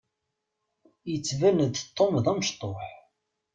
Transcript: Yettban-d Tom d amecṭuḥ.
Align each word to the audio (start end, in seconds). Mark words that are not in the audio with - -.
Yettban-d 1.11 1.75
Tom 1.95 2.13
d 2.23 2.25
amecṭuḥ. 2.31 2.83